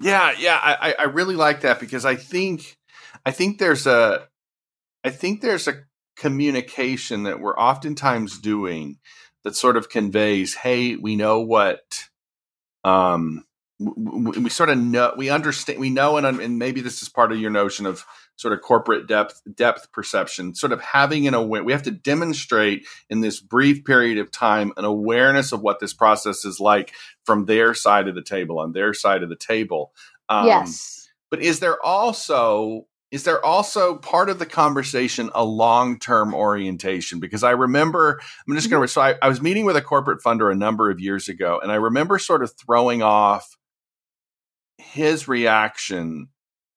[0.00, 2.76] Yeah, yeah, I, I really like that because I think
[3.24, 4.28] I think there's a
[5.04, 5.84] I think there's a
[6.16, 8.98] communication that we're oftentimes doing
[9.44, 12.08] that sort of conveys, hey, we know what,
[12.84, 13.44] um,
[13.78, 17.32] we, we sort of know, we understand, we know, and, and maybe this is part
[17.32, 18.04] of your notion of
[18.40, 22.86] sort of corporate depth depth perception sort of having an aware we have to demonstrate
[23.10, 26.94] in this brief period of time an awareness of what this process is like
[27.26, 29.92] from their side of the table on their side of the table.
[30.30, 31.10] Um, yes.
[31.30, 37.18] but is there also is there also part of the conversation a long term orientation?
[37.18, 38.92] Because I remember, I'm just going to, mm-hmm.
[38.92, 41.72] so I, I, was meeting with a corporate funder a number of years ago, and
[41.72, 43.56] I remember sort of throwing off
[44.78, 46.28] his reaction.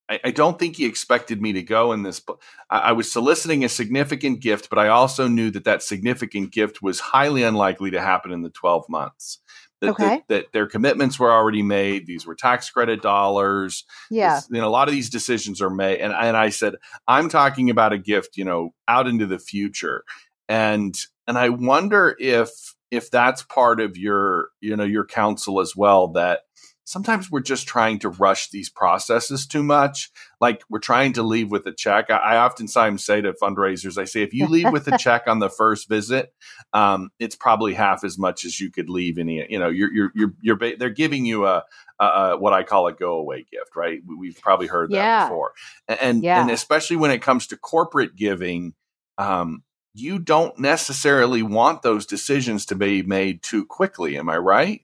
[0.10, 2.22] I, I don't think he expected me to go in this.
[2.70, 6.82] I, I was soliciting a significant gift, but I also knew that that significant gift
[6.82, 9.40] was highly unlikely to happen in the 12 months
[9.84, 10.08] that, okay.
[10.08, 12.08] that, that, their commitments were already made.
[12.08, 13.84] These were tax credit dollars.
[14.10, 14.40] Yeah.
[14.50, 16.00] you know, a lot of these decisions are made.
[16.00, 16.76] And, and I said,
[17.08, 20.04] I'm talking about a gift, you know, out into the future.
[20.48, 20.96] And,
[21.28, 22.50] and I wonder if,
[22.92, 26.42] if that's part of your, you know, your counsel as well, that
[26.86, 30.12] sometimes we're just trying to rush these processes too much.
[30.42, 32.10] Like we're trying to leave with a check.
[32.10, 35.40] I, I oftentimes say to fundraisers, I say, if you leave with a check on
[35.40, 36.34] the first visit,
[36.74, 40.12] um, it's probably half as much as you could leave any, you know, you're, you're,
[40.14, 41.64] you're, you're they're giving you a,
[42.00, 44.02] a, what I call a go away gift, right?
[44.06, 45.28] We've probably heard that yeah.
[45.28, 45.54] before.
[45.88, 46.42] And, yeah.
[46.42, 48.74] and especially when it comes to corporate giving,
[49.18, 54.18] um, you don't necessarily want those decisions to be made too quickly.
[54.18, 54.82] Am I right?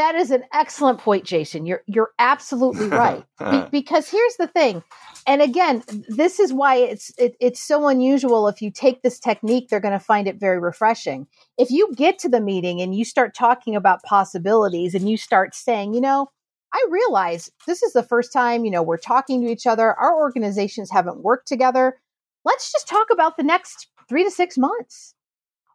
[0.00, 1.66] That is an excellent point, Jason.
[1.66, 3.22] You're you're absolutely right.
[3.38, 4.82] Be- because here's the thing,
[5.26, 8.48] and again, this is why it's it, it's so unusual.
[8.48, 11.26] If you take this technique, they're going to find it very refreshing.
[11.58, 15.54] If you get to the meeting and you start talking about possibilities, and you start
[15.54, 16.30] saying, you know,
[16.72, 19.92] I realize this is the first time you know we're talking to each other.
[19.92, 22.00] Our organizations haven't worked together.
[22.46, 25.14] Let's just talk about the next three to six months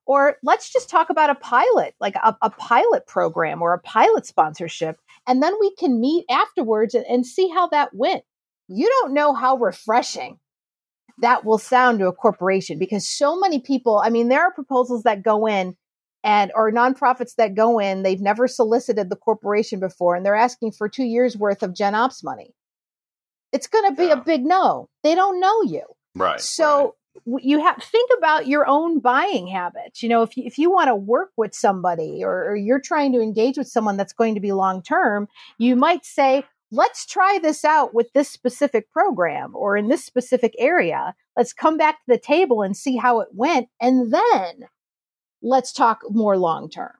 [0.06, 4.26] Or let's just talk about a pilot, like a, a pilot program or a pilot
[4.26, 4.98] sponsorship.
[5.28, 8.24] And then we can meet afterwards and, and see how that went.
[8.68, 10.40] You don't know how refreshing
[11.20, 15.04] that will sound to a corporation because so many people, I mean, there are proposals
[15.04, 15.76] that go in
[16.24, 20.72] and or nonprofits that go in, they've never solicited the corporation before and they're asking
[20.72, 22.54] for two years worth of Gen Ops money.
[23.54, 24.14] It's going to be yeah.
[24.14, 24.90] a big no.
[25.04, 25.84] They don't know you.
[26.16, 26.42] Right.
[26.42, 26.92] So right.
[27.26, 30.04] You have think about your own buying habits.
[30.04, 33.14] You know, if you, if you want to work with somebody or, or you're trying
[33.14, 37.40] to engage with someone that's going to be long term, you might say, let's try
[37.42, 41.16] this out with this specific program or in this specific area.
[41.38, 43.68] Let's come back to the table and see how it went.
[43.82, 44.68] And then
[45.42, 46.94] let's talk more long term.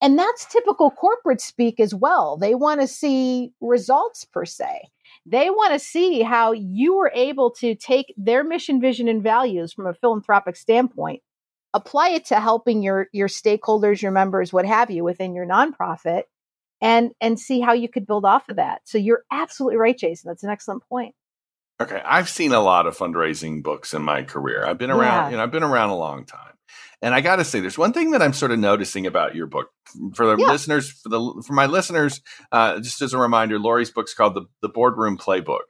[0.00, 2.36] And that's typical corporate speak as well.
[2.36, 4.90] They want to see results per se.
[5.24, 9.72] They want to see how you were able to take their mission, vision, and values
[9.72, 11.22] from a philanthropic standpoint,
[11.74, 16.24] apply it to helping your, your stakeholders, your members, what have you, within your nonprofit,
[16.80, 18.82] and and see how you could build off of that.
[18.84, 20.28] So you're absolutely right, Jason.
[20.28, 21.14] That's an excellent point.
[21.80, 24.66] Okay, I've seen a lot of fundraising books in my career.
[24.66, 25.30] I've been around, yeah.
[25.30, 26.52] you know, I've been around a long time.
[27.02, 29.46] And I got to say, there's one thing that I'm sort of noticing about your
[29.46, 29.70] book
[30.14, 30.46] for the yeah.
[30.46, 32.20] listeners, for the for my listeners.
[32.52, 35.62] Uh, just as a reminder, Lori's book's called the the Boardroom Playbook.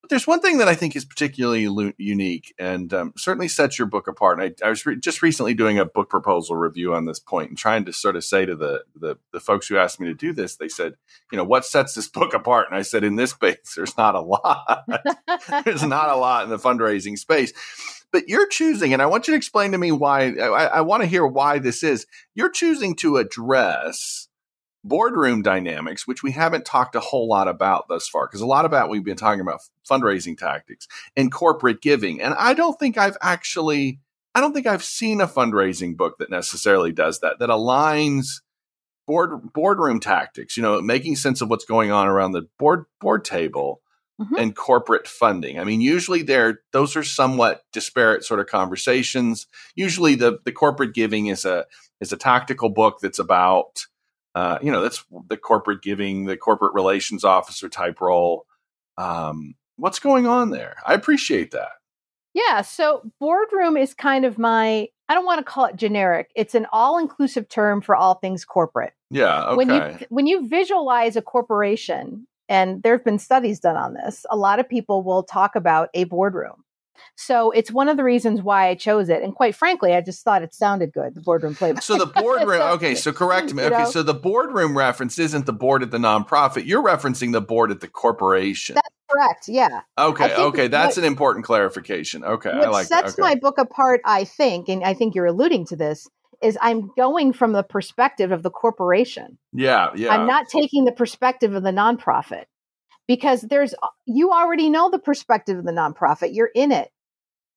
[0.00, 3.76] But there's one thing that I think is particularly lo- unique and um, certainly sets
[3.76, 4.38] your book apart.
[4.40, 7.48] And I, I was re- just recently doing a book proposal review on this point
[7.48, 10.14] and trying to sort of say to the, the the folks who asked me to
[10.14, 10.94] do this, they said,
[11.32, 12.68] you know, what sets this book apart?
[12.70, 14.84] And I said, in this space, there's not a lot.
[15.64, 17.52] there's not a lot in the fundraising space
[18.12, 20.32] but you're choosing, and I want you to explain to me why.
[20.32, 22.06] I, I want to hear why this is.
[22.34, 24.28] You're choosing to address
[24.84, 28.64] boardroom dynamics, which we haven't talked a whole lot about thus far, because a lot
[28.64, 32.96] of about we've been talking about fundraising tactics and corporate giving, and I don't think
[32.96, 34.00] I've actually,
[34.34, 38.40] I don't think I've seen a fundraising book that necessarily does that, that aligns
[39.06, 40.56] board boardroom tactics.
[40.56, 43.80] You know, making sense of what's going on around the board board table
[44.20, 44.36] mm-hmm.
[44.36, 45.58] and corporate funding.
[45.58, 49.46] I mean, usually they're those are somewhat disparate sort of conversations.
[49.74, 51.66] Usually the the corporate giving is a
[52.00, 53.86] is a tactical book that's about
[54.36, 58.44] uh, you know, that's the corporate giving, the corporate relations officer type role.
[58.98, 60.76] Um, what's going on there?
[60.86, 61.70] I appreciate that.
[62.34, 62.60] Yeah.
[62.60, 66.32] So boardroom is kind of my, I don't want to call it generic.
[66.36, 68.92] It's an all inclusive term for all things corporate.
[69.10, 69.42] Yeah.
[69.46, 69.56] Okay.
[69.56, 74.24] When you, when you visualize a corporation, and there have been studies done on this.
[74.30, 76.64] A lot of people will talk about a boardroom.
[77.16, 79.22] So it's one of the reasons why I chose it.
[79.22, 81.82] And quite frankly, I just thought it sounded good, the boardroom playbook.
[81.82, 83.64] So the boardroom, okay, so correct me.
[83.64, 83.90] Okay, know?
[83.90, 86.66] so the boardroom reference isn't the board at the nonprofit.
[86.66, 88.74] You're referencing the board at the corporation.
[88.74, 89.48] That's correct.
[89.48, 89.80] Yeah.
[89.98, 90.34] Okay.
[90.34, 90.68] Okay.
[90.68, 92.24] That's what, an important clarification.
[92.24, 92.50] Okay.
[92.50, 93.22] I like sets okay.
[93.22, 96.08] my book apart, I think, and I think you're alluding to this,
[96.42, 99.38] is I'm going from the perspective of the corporation.
[99.52, 100.12] Yeah, yeah.
[100.12, 102.44] I'm not taking the perspective of the nonprofit
[103.06, 103.74] because there's
[104.06, 106.34] you already know the perspective of the nonprofit.
[106.34, 106.90] You're in it.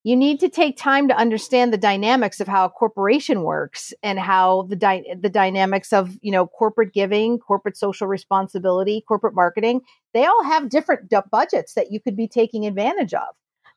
[0.03, 4.17] You need to take time to understand the dynamics of how a corporation works and
[4.17, 4.77] how the
[5.21, 9.81] the dynamics of, you know, corporate giving, corporate social responsibility, corporate marketing.
[10.13, 13.27] They all have different d- budgets that you could be taking advantage of.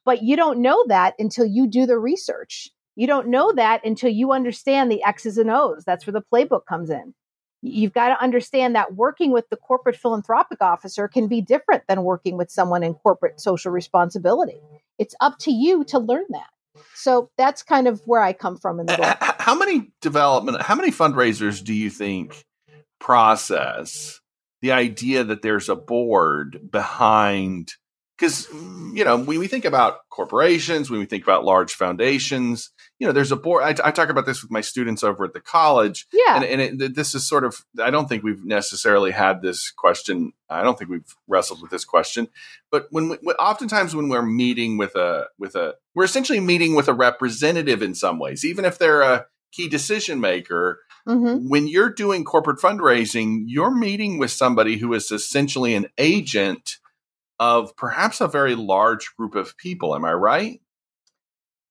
[0.05, 2.71] But you don't know that until you do the research.
[2.97, 5.85] You don't know that until you understand the X's and O's.
[5.85, 7.15] That's where the playbook comes in.
[7.63, 12.03] You've got to understand that working with the corporate philanthropic officer can be different than
[12.03, 14.61] working with someone in corporate social responsibility.
[14.99, 16.49] It's up to you to learn that.
[16.95, 19.17] So that's kind of where I come from in the book.
[19.39, 22.45] How many development, how many fundraisers do you think
[22.99, 24.21] process
[24.61, 27.75] the idea that there's a board behind
[28.23, 28.49] because
[28.95, 33.13] you know when we think about corporations when we think about large foundations you know
[33.13, 36.07] there's a board I, I talk about this with my students over at the college.
[36.13, 36.37] Yeah.
[36.37, 40.33] And, and it, this is sort of i don't think we've necessarily had this question
[40.49, 42.29] i don't think we've wrestled with this question.
[42.71, 46.87] But when we, oftentimes when we're meeting with a with a we're essentially meeting with
[46.87, 51.49] a representative in some ways even if they're a key decision maker mm-hmm.
[51.49, 56.79] when you're doing corporate fundraising you're meeting with somebody who is essentially an agent
[57.43, 59.97] of perhaps a very large group of people.
[59.97, 60.61] Am I right?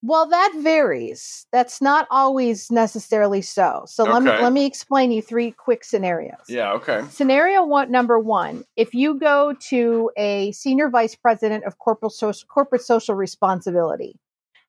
[0.04, 1.46] Well, that varies.
[1.52, 3.84] That's not always necessarily so.
[3.86, 4.14] So okay.
[4.14, 6.42] let me let me explain you three quick scenarios.
[6.50, 7.04] Yeah, okay.
[7.10, 12.48] Scenario one number 1, if you go to a senior vice president of corporate social,
[12.48, 14.20] corporate social responsibility,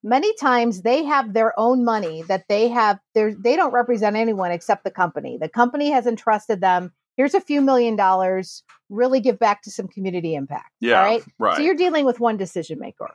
[0.03, 4.85] many times they have their own money that they have they don't represent anyone except
[4.85, 5.39] the company.
[5.41, 9.89] The company has entrusted them here's a few million dollars, really give back to some
[9.89, 10.71] community impact.
[10.81, 10.99] Yeah.
[10.99, 11.23] All right.
[11.39, 11.57] Right.
[11.57, 13.11] So you're dealing with one decision maker.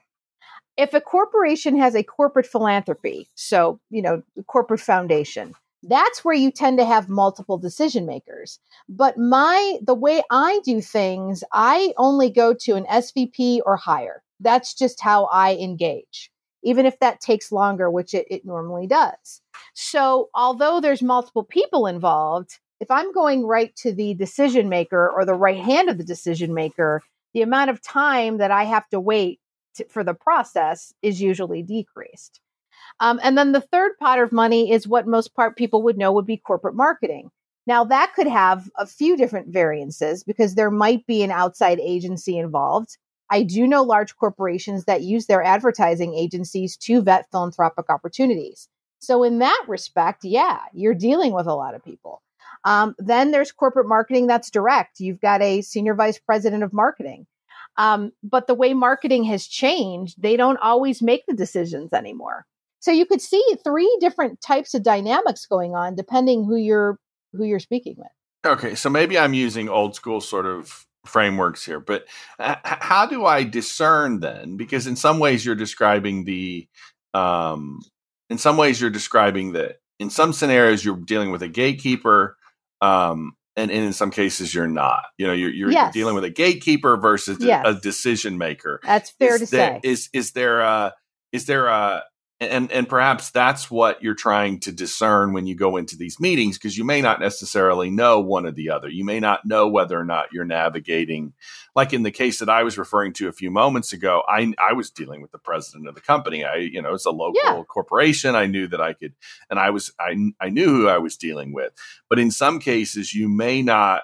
[0.77, 6.51] if a corporation has a corporate philanthropy, so, you know, corporate foundation, that's where you
[6.51, 8.59] tend to have multiple decision makers.
[8.87, 14.23] But my, the way I do things, I only go to an SVP or higher.
[14.39, 16.31] That's just how I engage,
[16.63, 19.41] even if that takes longer, which it, it normally does.
[19.73, 25.25] So, although there's multiple people involved, if I'm going right to the decision maker or
[25.25, 27.01] the right hand of the decision maker,
[27.33, 29.39] the amount of time that I have to wait
[29.75, 32.39] to, for the process is usually decreased.
[32.99, 36.11] Um, and then the third pot of money is what most part people would know
[36.11, 37.29] would be corporate marketing.
[37.65, 42.37] Now that could have a few different variances because there might be an outside agency
[42.37, 42.97] involved.
[43.29, 48.69] I do know large corporations that use their advertising agencies to vet philanthropic opportunities.
[48.99, 52.21] So in that respect, yeah, you're dealing with a lot of people.
[52.63, 54.99] Um, then there's corporate marketing that's direct.
[54.99, 57.25] You've got a senior vice president of marketing.
[57.77, 62.45] Um, but the way marketing has changed, they don't always make the decisions anymore.
[62.79, 66.99] So you could see three different types of dynamics going on depending who you're
[67.33, 68.07] who you're speaking with.
[68.45, 72.05] Okay, so maybe I'm using old school sort of frameworks here, but
[72.39, 74.57] how do I discern then?
[74.57, 76.67] Because in some ways you're describing the,
[77.13, 77.81] um,
[78.29, 82.37] in some ways you're describing that in some scenarios you're dealing with a gatekeeper,
[82.81, 85.05] um, and, and in some cases you're not.
[85.17, 85.93] You know, you're, you're Yes.
[85.93, 87.63] dealing with a gatekeeper versus Yes.
[87.65, 88.79] a decision maker.
[88.83, 89.89] That's fair is to there, say.
[89.89, 90.93] Is is there a
[91.31, 92.03] is there a
[92.39, 96.57] and and perhaps that's what you're trying to discern when you go into these meetings
[96.57, 98.89] because you may not necessarily know one or the other.
[98.89, 101.33] You may not know whether or not you're navigating
[101.75, 104.73] like in the case that I was referring to a few moments ago, I I
[104.73, 106.45] was dealing with the president of the company.
[106.45, 107.63] I you know, it's a local Yeah.
[107.63, 108.35] corporation.
[108.35, 109.13] I knew that I could
[109.49, 111.73] and I was I I knew who I was dealing with.
[112.09, 114.03] But in some cases you may not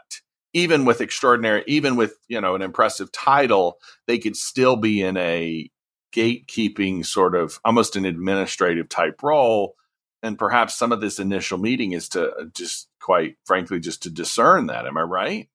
[0.56, 3.78] even with extraordinary even with, you know, an impressive title,
[4.08, 5.70] they could still be in a
[6.14, 9.76] gatekeeping sort of almost an administrative type role.
[10.22, 14.09] And perhaps some of this initial meeting is to uh, just quite frankly just to
[14.09, 14.86] discern that.
[14.86, 15.49] Am i right?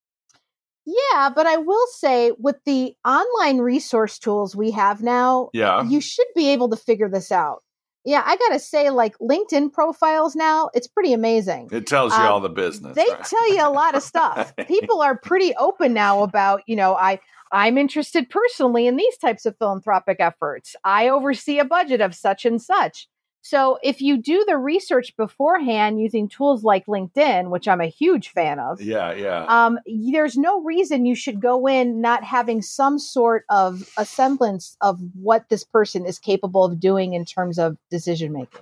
[0.85, 5.85] Yeah, but I will say with the online resource tools we have now, yeah.
[5.85, 7.63] you should be able to figure this out.
[8.09, 11.69] Yeah, I got to say, like LinkedIn profiles now, it's pretty amazing.
[11.71, 13.23] it tells you Um, all the business They right?
[13.23, 14.55] tell you a lot of stuff.
[14.67, 17.21] People are pretty open now about, you know, I
[17.53, 20.75] I'm interested personally in these types of philanthropic efforts.
[20.85, 23.09] I oversee a budget of such and such.
[23.49, 28.29] So if you do the research beforehand using tools like LinkedIn, which I'm a huge
[28.29, 29.79] fan of, yeah yeah um,
[30.13, 35.01] there's no reason you should go in not having some sort of a semblance of
[35.15, 38.61] what this person is capable of doing in terms of decision making.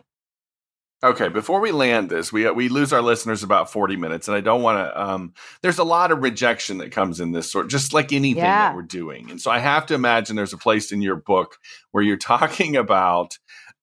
[1.03, 4.41] Okay, before we land this, we we lose our listeners about forty minutes, and I
[4.41, 5.03] don't want to.
[5.03, 8.69] Um, there's a lot of rejection that comes in this sort, just like anything Yeah.
[8.69, 11.57] that we're doing, and so I have to imagine there's a place in your book
[11.91, 13.37] where you're talking about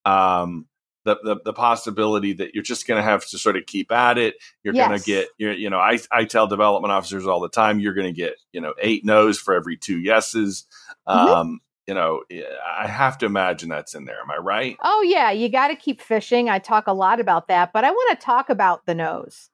[0.06, 0.66] um,
[1.06, 4.18] the, the the possibility that you're just going to have to sort of keep at
[4.18, 4.36] it.
[4.64, 7.80] You're going to get, you're, you know, I I tell development officers all the time,
[7.80, 10.66] you're going to get, you know, eight no's for every two yeses.
[11.08, 11.14] Mhm.
[11.14, 12.24] Um, you know,
[12.66, 14.22] I have to imagine that's in there.
[14.22, 14.78] Am I right?
[14.82, 16.50] Oh yeah, you got to keep fishing.
[16.50, 19.50] I talk a lot about that, but I want to talk about the no's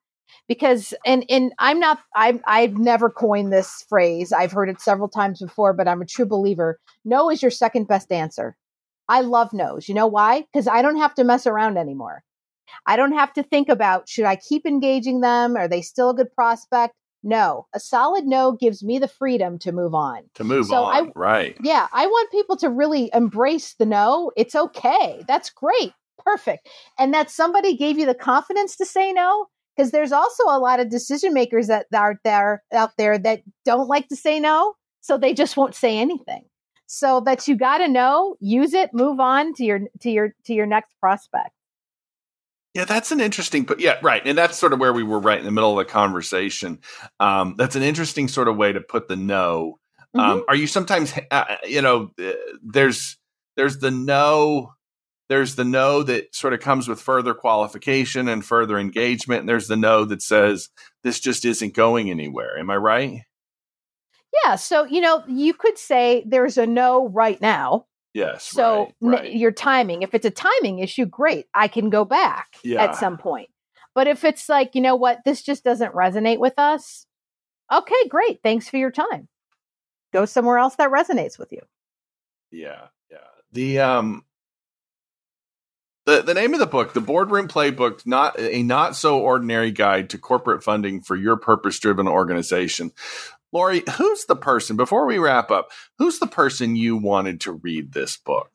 [0.47, 4.31] because and and I'm not I've I've never coined this phrase.
[4.31, 6.79] I've heard it several times before, but I'm a true believer.
[7.03, 8.55] No is your second best answer.
[9.09, 9.89] I love no's.
[9.89, 10.45] You know why?
[10.53, 12.23] Because I don't have to mess around anymore.
[12.85, 15.57] I don't have to think about should I keep engaging them?
[15.57, 16.93] Are they still a good prospect?
[17.23, 17.65] No.
[17.73, 20.21] A solid no gives me the freedom to move on.
[20.35, 21.57] To move So I- right?
[21.61, 24.31] Yeah, I want people to really embrace the no.
[24.37, 25.25] It's okay.
[25.27, 25.91] That's great.
[26.23, 26.69] Perfect.
[26.97, 29.47] And that somebody gave you the confidence to say no.
[29.75, 33.87] Because there's also a lot of decision makers that are there out there that don't
[33.87, 34.75] like to say no.
[35.01, 36.43] So they just won't say anything.
[36.91, 40.65] So that you gotta know, use it, move on to your to your to your
[40.65, 41.51] next prospect.
[42.73, 45.37] Yeah, that's an interesting, but yeah, right, and that's sort of where we were right
[45.37, 46.79] in the middle of the conversation.
[47.19, 49.77] Um, that's an interesting sort of way to put the no.
[50.15, 50.19] Mhm.
[50.19, 52.31] Um, are you sometimes, uh, you know, uh,
[52.63, 53.19] there's
[53.55, 54.73] there's the no,
[55.29, 59.67] there's the no that sort of comes with further qualification and further engagement, and there's
[59.67, 60.69] the no that says
[61.03, 62.57] this just isn't going anywhere.
[62.57, 63.21] Am I right?
[64.33, 64.55] Yeah.
[64.55, 67.85] So, you know, you could say there's a no right now.
[68.13, 68.43] Yes.
[68.43, 69.33] So right, right.
[69.33, 71.45] your timing, if it's a timing issue, great.
[71.53, 72.83] I can go back Yeah.
[72.83, 73.49] at some point.
[73.93, 77.05] But if it's like, you know what, this just doesn't resonate with us,
[77.71, 78.39] okay, great.
[78.43, 79.27] Thanks for your time.
[80.11, 81.61] Go somewhere else that resonates with you.
[82.51, 83.17] Yeah, yeah.
[83.51, 84.25] The um
[86.05, 90.09] the the name of the book, The Boardroom Playbook, not a not so ordinary guide
[90.11, 92.91] to corporate funding for your purpose-driven organization.
[93.51, 95.71] Lori, who's the person before we wrap up?
[95.97, 98.51] Who's the person you wanted to read this book?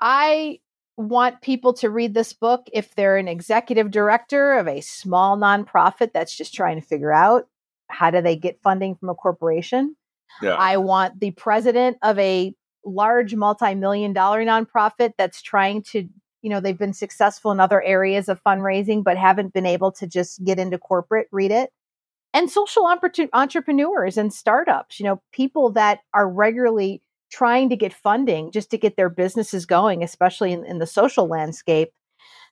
[0.00, 0.60] I
[0.96, 6.12] want people to read this book if they're an executive director of a small nonprofit
[6.12, 7.48] that's just trying to figure out
[7.88, 9.96] how do they get funding from a corporation.
[10.42, 10.54] Yeah.
[10.54, 12.54] I want the president of a
[12.84, 16.08] large multi-million dollar nonprofit that's trying to
[16.42, 20.06] you know they've been successful in other areas of fundraising but haven't been able to
[20.06, 21.70] just get into corporate read it
[22.36, 22.86] and social
[23.32, 28.78] entrepreneurs and startups you know people that are regularly trying to get funding just to
[28.78, 31.90] get their businesses going, especially in, in the social landscape,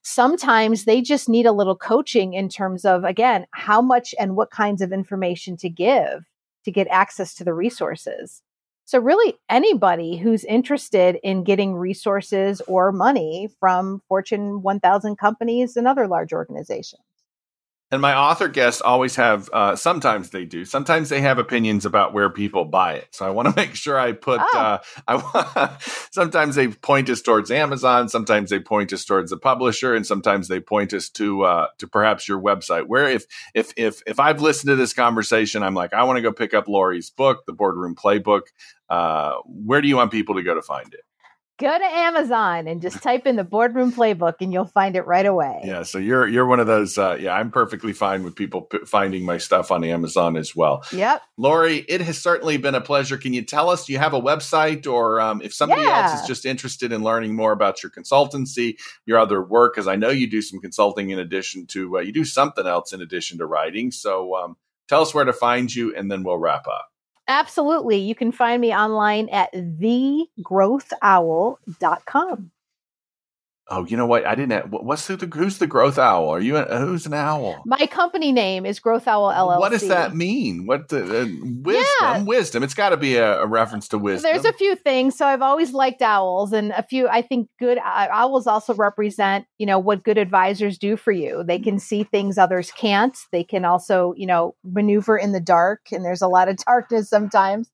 [0.03, 4.51] sometimes they just need a little coaching in terms of, again, how much and what
[4.51, 6.25] kinds of information to give
[6.63, 8.41] to get access to the resources.
[8.87, 15.87] So, really, anybody who's interested in getting resources or money from Fortune 1000 companies and
[15.87, 17.01] other large organizations.
[17.95, 22.13] And my author guests always have, uh, sometimes they do, sometimes they have opinions about
[22.13, 23.07] where people buy it.
[23.11, 24.57] So I want to make sure I put, oh.
[24.57, 24.77] uh,
[25.07, 25.77] I
[26.11, 30.49] sometimes they point us towards Amazon, sometimes they point us towards the publisher, and sometimes
[30.49, 32.87] they point us to, uh, to perhaps your website.
[32.87, 36.21] Where if, if, if, if I've listened to this conversation, I'm like, I want to
[36.21, 38.41] go pick up Lori's book, The Boardroom Playbook.
[38.89, 41.05] Uh, where do you want people to go to find it?
[41.57, 45.25] Go to Amazon and just type in the boardroom playbook and you'll find it right
[45.25, 45.61] away.
[45.63, 48.79] Yeah, so you're you're one of those uh, yeah, I'm perfectly fine with people p-
[48.85, 50.83] finding my stuff on Amazon as well.
[50.91, 51.21] Yep.
[51.37, 53.17] Lori, it has certainly been a pleasure.
[53.17, 56.11] Can you tell us do you have a website or um, if somebody yeah.
[56.11, 59.95] else is just interested in learning more about your consultancy, your other work cuz I
[59.95, 63.37] know you do some consulting in addition to uh, you do something else in addition
[63.37, 63.91] to writing.
[63.91, 64.57] So um,
[64.89, 66.89] tell us where to find you and then we'll wrap up.
[67.27, 67.97] Absolutely.
[67.97, 72.51] You can find me online at thegrowthowl.com.
[73.67, 74.27] Oh, you know what?
[74.27, 74.51] I didn't.
[74.51, 76.29] Have, what's the who's the growth owl?
[76.29, 77.63] Are you a, who's an owl?
[77.65, 79.59] My company name is Growth Owl LLC.
[79.59, 80.67] What does that mean?
[80.67, 81.85] What the uh, wisdom?
[82.01, 82.23] Yeah.
[82.23, 82.61] Wisdom.
[82.61, 84.31] It's got to be a, a, reference to wisdom.
[84.31, 85.17] There's a few things.
[85.17, 87.07] So I've always liked owls, and a few.
[87.07, 91.43] I think good uh, owls also represent you know what good advisors do for you.
[91.43, 93.17] They can see things others can't.
[93.31, 97.09] They can also you know maneuver in the dark, and there's a lot of darkness
[97.09, 97.71] sometimes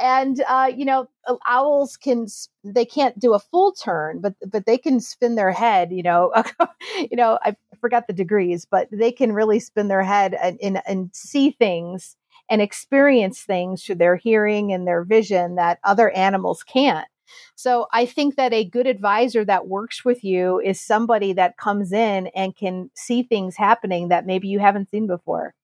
[0.00, 1.08] and uh, you know
[1.46, 2.26] owls can
[2.64, 6.32] they can't do a full turn but but they can spin their head you know
[7.10, 10.82] you know i forgot the degrees but they can really spin their head and, and,
[10.86, 12.16] and see things
[12.50, 17.06] and experience things through their hearing and their vision that other animals can't
[17.54, 21.92] so I think that a good advisor that works with you is somebody that comes
[21.92, 25.54] in and can see things happening that maybe you haven't seen before.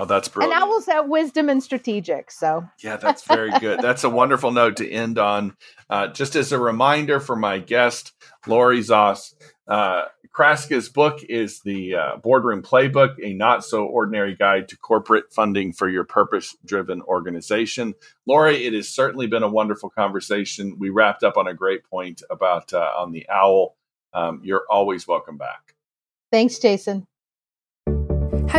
[0.00, 0.54] Oh, that's brilliant.
[0.54, 2.30] And owls have wisdom and strategic.
[2.30, 3.80] So yeah, that's very good.
[3.82, 5.54] that's a wonderful note to end on.
[5.90, 8.14] Uh, just as a reminder for my guest,
[8.46, 9.34] Lori Zoss,
[9.68, 15.34] uh, Kraska's book is the uh, Boardroom Playbook, a not so ordinary guide to corporate
[15.34, 17.92] funding for your purpose driven organization.
[18.24, 20.76] Lori, it has certainly been a wonderful conversation.
[20.78, 23.76] We wrapped up on a great point about uh, on the owl.
[24.14, 25.74] Um, you're always welcome back.
[26.32, 27.06] Thanks, Jason.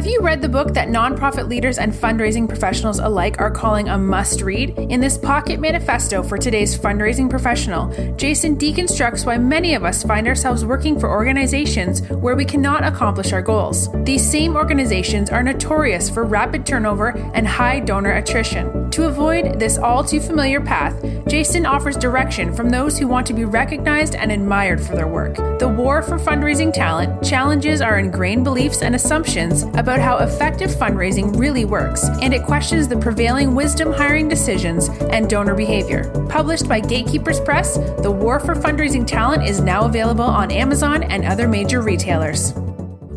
[0.01, 3.99] Have you read the book that nonprofit leaders and fundraising professionals alike are calling a
[3.99, 4.71] must read?
[4.89, 10.27] In this pocket manifesto for today's fundraising professional, Jason deconstructs why many of us find
[10.27, 13.89] ourselves working for organizations where we cannot accomplish our goals.
[14.03, 18.80] These same organizations are notorious for rapid turnover and high donor attrition.
[18.91, 23.33] To avoid this all too familiar path, Jason offers direction from those who want to
[23.33, 25.35] be recognized and admired for their work.
[25.59, 31.39] The war for fundraising talent challenges our ingrained beliefs and assumptions about how effective fundraising
[31.39, 36.11] really works, and it questions the prevailing wisdom hiring decisions and donor behavior.
[36.27, 41.23] Published by Gatekeepers Press, The War for Fundraising Talent is now available on Amazon and
[41.23, 42.53] other major retailers.